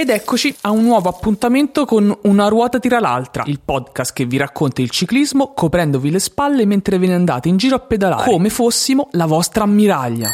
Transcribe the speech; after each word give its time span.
Ed 0.00 0.08
eccoci 0.08 0.56
a 0.62 0.70
un 0.70 0.84
nuovo 0.84 1.10
appuntamento 1.10 1.84
con 1.84 2.16
Una 2.22 2.48
ruota 2.48 2.78
tira 2.78 3.00
l'altra, 3.00 3.42
il 3.46 3.60
podcast 3.62 4.14
che 4.14 4.24
vi 4.24 4.38
racconta 4.38 4.80
il 4.80 4.88
ciclismo 4.88 5.52
coprendovi 5.52 6.10
le 6.10 6.18
spalle 6.20 6.64
mentre 6.64 6.96
ve 6.96 7.06
ne 7.08 7.14
andate 7.14 7.48
in 7.50 7.58
giro 7.58 7.76
a 7.76 7.80
pedalare, 7.80 8.24
come 8.30 8.48
fossimo 8.48 9.08
la 9.12 9.26
vostra 9.26 9.64
ammiraglia. 9.64 10.30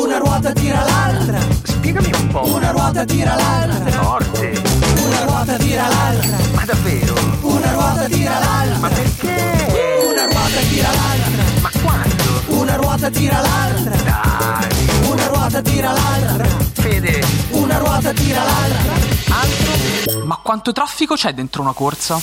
Una 0.00 0.18
ruota 0.18 0.52
tira 0.52 0.84
l'altra, 0.84 1.40
Spiegami 1.64 2.10
un 2.20 2.28
po'. 2.28 2.54
una 2.54 2.70
ruota 2.70 3.04
tira 3.04 3.34
l'altra, 3.34 3.90
Forte. 3.90 4.62
una 5.04 5.24
ruota 5.24 5.56
tira 5.56 5.88
l'altra, 5.88 6.36
Ma 6.54 6.64
davvero? 6.64 7.14
una 7.40 7.72
ruota 7.72 8.04
tira 8.06 8.38
l'altra, 8.38 8.78
Ma 8.78 8.88
perché? 8.90 10.06
una 10.08 10.22
ruota 10.26 10.60
tira 10.70 10.88
l'altra, 10.92 11.42
Ma 11.62 11.70
quando? 11.82 12.60
una 12.60 12.76
ruota 12.76 13.10
tira 13.10 13.40
l'altra, 13.40 13.96
Dai. 14.04 15.10
una 15.10 15.26
ruota 15.26 15.62
tira 15.62 15.90
l'altra, 15.92 16.46
tira 18.12 18.42
l'altra. 18.42 18.96
Ma 20.24 20.36
quanto 20.42 20.72
traffico 20.72 21.14
c'è 21.14 21.32
dentro 21.32 21.62
una 21.62 21.72
corsa? 21.72 22.18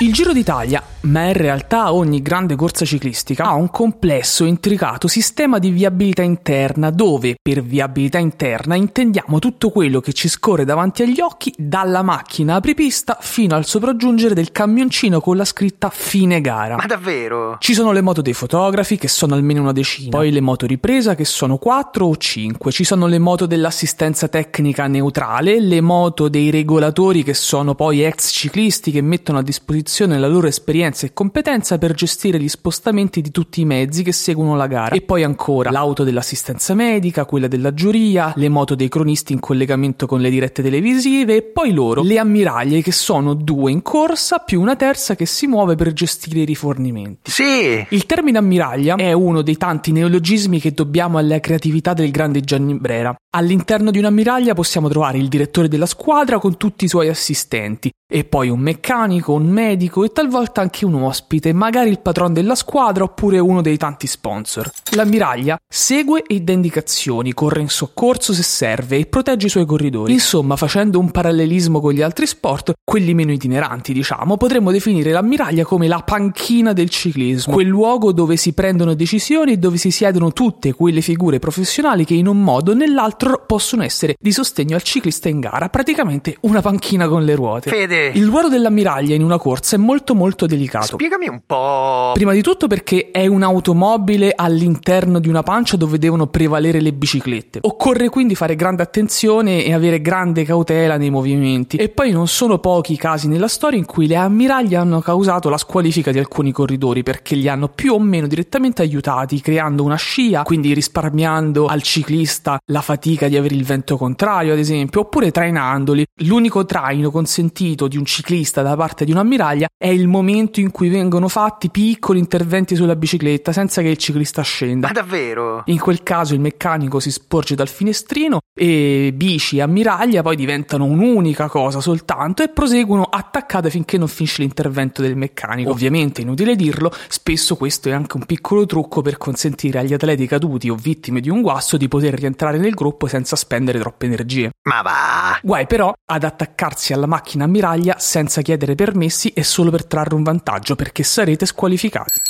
Il 0.00 0.12
Giro 0.12 0.32
d'Italia, 0.32 0.80
ma 1.00 1.24
in 1.24 1.32
realtà 1.32 1.92
ogni 1.92 2.22
grande 2.22 2.54
corsa 2.54 2.84
ciclistica, 2.84 3.46
ha 3.46 3.54
un 3.54 3.68
complesso 3.68 4.44
e 4.44 4.46
intricato 4.46 5.08
sistema 5.08 5.58
di 5.58 5.70
viabilità 5.70 6.22
interna 6.22 6.90
dove 6.90 7.34
per 7.42 7.64
viabilità 7.64 8.18
interna 8.18 8.76
intendiamo 8.76 9.40
tutto 9.40 9.70
quello 9.70 9.98
che 9.98 10.12
ci 10.12 10.28
scorre 10.28 10.64
davanti 10.64 11.02
agli 11.02 11.18
occhi 11.18 11.52
dalla 11.58 12.02
macchina 12.02 12.54
apripista 12.54 13.18
fino 13.20 13.56
al 13.56 13.66
sopraggiungere 13.66 14.34
del 14.34 14.52
camioncino 14.52 15.20
con 15.20 15.36
la 15.36 15.44
scritta 15.44 15.90
fine 15.92 16.40
gara. 16.40 16.76
Ma 16.76 16.86
davvero? 16.86 17.56
Ci 17.58 17.74
sono 17.74 17.90
le 17.90 18.00
moto 18.00 18.22
dei 18.22 18.34
fotografi 18.34 18.98
che 18.98 19.08
sono 19.08 19.34
almeno 19.34 19.62
una 19.62 19.72
decina, 19.72 20.10
poi 20.10 20.30
le 20.30 20.40
moto 20.40 20.66
ripresa 20.66 21.16
che 21.16 21.24
sono 21.24 21.56
4 21.58 22.06
o 22.06 22.16
5, 22.16 22.70
ci 22.70 22.84
sono 22.84 23.08
le 23.08 23.18
moto 23.18 23.46
dell'assistenza 23.46 24.28
tecnica 24.28 24.86
neutrale, 24.86 25.58
le 25.58 25.80
moto 25.80 26.28
dei 26.28 26.50
regolatori 26.50 27.24
che 27.24 27.34
sono 27.34 27.74
poi 27.74 28.04
ex 28.04 28.30
ciclisti 28.30 28.92
che 28.92 29.02
mettono 29.02 29.38
a 29.38 29.42
disposizione 29.42 29.86
la 30.18 30.28
loro 30.28 30.46
esperienza 30.46 31.06
e 31.06 31.12
competenza 31.12 31.78
per 31.78 31.94
gestire 31.94 32.38
gli 32.38 32.48
spostamenti 32.48 33.20
di 33.20 33.30
tutti 33.30 33.60
i 33.62 33.64
mezzi 33.64 34.02
che 34.02 34.12
seguono 34.12 34.54
la 34.54 34.66
gara 34.66 34.94
e 34.94 35.00
poi 35.00 35.22
ancora 35.22 35.70
l'auto 35.70 36.04
dell'assistenza 36.04 36.74
medica, 36.74 37.24
quella 37.24 37.48
della 37.48 37.72
giuria, 37.72 38.32
le 38.36 38.48
moto 38.48 38.74
dei 38.74 38.88
cronisti 38.88 39.32
in 39.32 39.40
collegamento 39.40 40.06
con 40.06 40.20
le 40.20 40.30
dirette 40.30 40.62
televisive 40.62 41.36
e 41.36 41.42
poi 41.42 41.72
loro, 41.72 42.02
le 42.02 42.18
ammiraglie 42.18 42.82
che 42.82 42.92
sono 42.92 43.34
due 43.34 43.70
in 43.70 43.82
corsa 43.82 44.38
più 44.38 44.60
una 44.60 44.76
terza 44.76 45.16
che 45.16 45.26
si 45.26 45.46
muove 45.46 45.74
per 45.74 45.92
gestire 45.92 46.40
i 46.40 46.44
rifornimenti. 46.44 47.30
Sì. 47.30 47.86
Il 47.88 48.06
termine 48.06 48.38
ammiraglia 48.38 48.96
è 48.96 49.12
uno 49.12 49.42
dei 49.42 49.56
tanti 49.56 49.92
neologismi 49.92 50.60
che 50.60 50.72
dobbiamo 50.72 51.18
alla 51.18 51.40
creatività 51.40 51.94
del 51.94 52.10
grande 52.10 52.40
Gianni 52.40 52.78
Brera. 52.78 53.16
All'interno 53.30 53.90
di 53.90 53.98
un'ammiraglia 53.98 54.54
possiamo 54.54 54.88
trovare 54.88 55.18
il 55.18 55.28
direttore 55.28 55.68
della 55.68 55.84
squadra 55.84 56.38
con 56.38 56.56
tutti 56.56 56.86
i 56.86 56.88
suoi 56.88 57.08
assistenti, 57.08 57.90
e 58.10 58.24
poi 58.24 58.48
un 58.48 58.58
meccanico, 58.58 59.34
un 59.34 59.46
medico 59.46 60.02
e 60.02 60.12
talvolta 60.12 60.62
anche 60.62 60.86
un 60.86 60.94
ospite, 60.94 61.52
magari 61.52 61.90
il 61.90 62.00
patron 62.00 62.32
della 62.32 62.54
squadra 62.54 63.04
oppure 63.04 63.38
uno 63.38 63.60
dei 63.60 63.76
tanti 63.76 64.06
sponsor. 64.06 64.70
L'ammiraglia 64.92 65.58
segue 65.70 66.22
e 66.26 66.40
dà 66.40 66.52
indicazioni, 66.52 67.34
corre 67.34 67.60
in 67.60 67.68
soccorso 67.68 68.32
se 68.32 68.42
serve 68.42 68.96
e 68.96 69.04
protegge 69.04 69.48
i 69.48 69.50
suoi 69.50 69.66
corridori. 69.66 70.14
Insomma, 70.14 70.56
facendo 70.56 70.98
un 70.98 71.10
parallelismo 71.10 71.80
con 71.80 71.92
gli 71.92 72.00
altri 72.00 72.26
sport, 72.26 72.72
quelli 72.82 73.12
meno 73.12 73.32
itineranti, 73.32 73.92
diciamo, 73.92 74.38
potremmo 74.38 74.70
definire 74.70 75.12
l'ammiraglia 75.12 75.66
come 75.66 75.86
la 75.86 76.00
panchina 76.02 76.72
del 76.72 76.88
ciclismo, 76.88 77.52
quel 77.52 77.66
luogo 77.66 78.12
dove 78.12 78.38
si 78.38 78.54
prendono 78.54 78.94
decisioni 78.94 79.52
e 79.52 79.58
dove 79.58 79.76
si 79.76 79.90
siedono 79.90 80.32
tutte 80.32 80.72
quelle 80.72 81.02
figure 81.02 81.38
professionali 81.38 82.06
che 82.06 82.14
in 82.14 82.26
un 82.26 82.42
modo 82.42 82.70
o 82.70 82.74
nell'altro 82.74 83.27
possono 83.46 83.82
essere 83.82 84.16
di 84.18 84.32
sostegno 84.32 84.74
al 84.74 84.82
ciclista 84.82 85.28
in 85.28 85.40
gara, 85.40 85.68
praticamente 85.68 86.36
una 86.42 86.60
panchina 86.60 87.08
con 87.08 87.24
le 87.24 87.34
ruote. 87.34 87.70
Fede. 87.70 88.06
Il 88.08 88.26
ruolo 88.26 88.48
dell'ammiraglia 88.48 89.14
in 89.14 89.22
una 89.22 89.38
corsa 89.38 89.76
è 89.76 89.78
molto 89.78 90.14
molto 90.14 90.46
delicato. 90.46 90.96
Spiegami 90.96 91.28
un 91.28 91.40
po'. 91.44 92.12
Prima 92.14 92.32
di 92.32 92.42
tutto 92.42 92.66
perché 92.66 93.10
è 93.10 93.26
un'automobile 93.26 94.32
all'interno 94.34 95.18
di 95.18 95.28
una 95.28 95.42
pancia 95.42 95.76
dove 95.76 95.98
devono 95.98 96.28
prevalere 96.28 96.80
le 96.80 96.92
biciclette. 96.92 97.58
Occorre 97.62 98.08
quindi 98.08 98.34
fare 98.34 98.54
grande 98.54 98.82
attenzione 98.82 99.64
e 99.64 99.72
avere 99.72 100.00
grande 100.00 100.44
cautela 100.44 100.96
nei 100.96 101.10
movimenti. 101.10 101.76
E 101.76 101.88
poi 101.88 102.10
non 102.12 102.28
sono 102.28 102.58
pochi 102.58 102.92
i 102.92 102.96
casi 102.96 103.28
nella 103.28 103.48
storia 103.48 103.78
in 103.78 103.84
cui 103.84 104.06
le 104.06 104.16
ammiraglie 104.16 104.76
hanno 104.76 105.00
causato 105.00 105.48
la 105.48 105.58
squalifica 105.58 106.12
di 106.12 106.18
alcuni 106.18 106.52
corridori 106.52 107.02
perché 107.02 107.34
li 107.34 107.48
hanno 107.48 107.68
più 107.68 107.94
o 107.94 107.98
meno 107.98 108.26
direttamente 108.26 108.82
aiutati 108.82 109.40
creando 109.40 109.82
una 109.82 109.96
scia, 109.96 110.42
quindi 110.42 110.72
risparmiando 110.72 111.66
al 111.66 111.82
ciclista 111.82 112.58
la 112.66 112.80
fatica 112.80 113.07
di 113.16 113.36
avere 113.36 113.54
il 113.54 113.64
vento 113.64 113.96
contrario, 113.96 114.52
ad 114.52 114.58
esempio, 114.58 115.00
oppure 115.00 115.30
trainandoli. 115.30 116.04
L'unico 116.24 116.64
traino 116.66 117.10
consentito 117.10 117.88
di 117.88 117.96
un 117.96 118.04
ciclista 118.04 118.62
da 118.62 118.76
parte 118.76 119.04
di 119.04 119.12
un'ammiraglia 119.12 119.68
è 119.76 119.88
il 119.88 120.08
momento 120.08 120.60
in 120.60 120.70
cui 120.70 120.88
vengono 120.88 121.28
fatti 121.28 121.70
piccoli 121.70 122.18
interventi 122.18 122.74
sulla 122.74 122.96
bicicletta 122.96 123.52
senza 123.52 123.82
che 123.82 123.88
il 123.88 123.96
ciclista 123.96 124.42
scenda. 124.42 124.88
Ma 124.88 124.92
davvero? 124.92 125.62
In 125.66 125.78
quel 125.78 126.02
caso 126.02 126.34
il 126.34 126.40
meccanico 126.40 127.00
si 127.00 127.10
sporge 127.10 127.54
dal 127.54 127.68
finestrino 127.68 128.40
e 128.58 129.12
bici 129.14 129.58
e 129.58 129.62
ammiraglia 129.62 130.22
poi 130.22 130.36
diventano 130.36 130.84
un'unica 130.84 131.48
cosa 131.48 131.80
soltanto 131.80 132.42
e 132.42 132.48
proseguono 132.48 133.04
attaccate 133.04 133.70
finché 133.70 133.96
non 133.96 134.08
finisce 134.08 134.42
l'intervento 134.42 135.00
del 135.02 135.16
meccanico. 135.16 135.70
Ovviamente, 135.70 136.22
inutile 136.22 136.56
dirlo, 136.56 136.92
spesso 137.08 137.56
questo 137.56 137.88
è 137.88 137.92
anche 137.92 138.16
un 138.16 138.26
piccolo 138.26 138.66
trucco 138.66 139.02
per 139.02 139.16
consentire 139.16 139.78
agli 139.78 139.92
atleti 139.92 140.26
caduti 140.26 140.68
o 140.68 140.74
vittime 140.74 141.20
di 141.20 141.30
un 141.30 141.40
guasto 141.40 141.76
di 141.76 141.86
poter 141.88 142.14
rientrare 142.14 142.58
nel 142.58 142.74
gruppo 142.74 142.97
senza 143.06 143.36
spendere 143.36 143.78
troppe 143.78 144.06
energie. 144.06 144.50
Ma 144.62 144.82
va. 144.82 145.38
Guai 145.42 145.66
però 145.66 145.92
ad 146.04 146.24
attaccarsi 146.24 146.92
alla 146.92 147.06
macchina 147.06 147.44
ammiraglia 147.44 147.96
senza 147.98 148.42
chiedere 148.42 148.74
permessi 148.74 149.28
e 149.28 149.44
solo 149.44 149.70
per 149.70 149.86
trarre 149.86 150.14
un 150.14 150.22
vantaggio 150.22 150.74
perché 150.74 151.02
sarete 151.02 151.46
squalificati. 151.46 152.20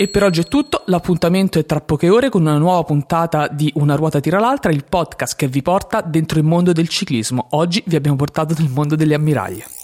E 0.00 0.06
per 0.06 0.22
oggi 0.22 0.42
è 0.42 0.44
tutto, 0.44 0.82
l'appuntamento 0.86 1.58
è 1.58 1.66
tra 1.66 1.80
poche 1.80 2.08
ore 2.08 2.28
con 2.28 2.42
una 2.42 2.56
nuova 2.56 2.84
puntata 2.84 3.48
di 3.48 3.68
Una 3.74 3.96
ruota 3.96 4.20
tira 4.20 4.38
l'altra, 4.38 4.70
il 4.70 4.84
podcast 4.88 5.34
che 5.34 5.48
vi 5.48 5.60
porta 5.60 6.02
dentro 6.02 6.38
il 6.38 6.44
mondo 6.44 6.72
del 6.72 6.88
ciclismo. 6.88 7.48
Oggi 7.50 7.82
vi 7.84 7.96
abbiamo 7.96 8.16
portato 8.16 8.54
nel 8.56 8.70
mondo 8.70 8.94
delle 8.94 9.14
ammiraglie. 9.14 9.77